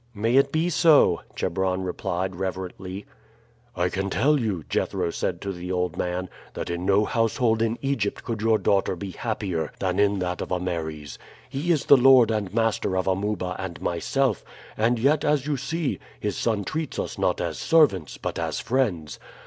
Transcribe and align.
"May 0.15 0.35
it 0.37 0.51
be 0.51 0.71
so," 0.71 1.21
Chebron 1.35 1.83
replied 1.83 2.35
reverently. 2.35 3.05
"I 3.75 3.89
can 3.89 4.09
tell 4.09 4.39
you," 4.39 4.63
Jethro 4.67 5.11
said 5.11 5.39
to 5.41 5.51
the 5.51 5.71
old 5.71 5.95
man, 5.95 6.27
"that 6.55 6.71
in 6.71 6.87
no 6.87 7.05
household 7.05 7.61
in 7.61 7.77
Egypt 7.83 8.23
could 8.23 8.41
your 8.41 8.57
daughter 8.57 8.95
be 8.95 9.11
happier 9.11 9.71
than 9.77 9.99
in 9.99 10.17
that 10.17 10.41
of 10.41 10.51
Ameres. 10.51 11.19
He 11.47 11.71
is 11.71 11.85
the 11.85 11.97
lord 11.97 12.31
and 12.31 12.51
master 12.51 12.97
of 12.97 13.05
Amuba 13.07 13.55
and 13.59 13.79
myself, 13.79 14.43
and 14.75 14.97
yet, 14.97 15.23
as 15.23 15.45
you 15.45 15.55
see, 15.55 15.99
his 16.19 16.35
son 16.35 16.63
treats 16.63 16.97
us 16.97 17.19
not 17.19 17.39
as 17.39 17.59
servants, 17.59 18.17
but 18.17 18.39
as 18.39 18.59
friends. 18.59 19.19